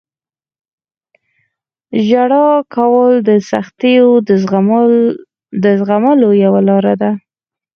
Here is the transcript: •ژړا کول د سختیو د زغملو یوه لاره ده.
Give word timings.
•ژړا 2.07 2.47
کول 2.75 3.11
د 3.29 3.31
سختیو 3.51 4.07
د 5.63 5.65
زغملو 5.79 6.29
یوه 6.43 6.61
لاره 6.67 6.93
ده. 7.01 7.11